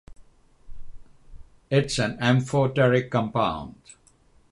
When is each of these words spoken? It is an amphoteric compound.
It 1.69 1.85
is 1.85 1.99
an 1.99 2.17
amphoteric 2.19 3.11
compound. 3.11 3.75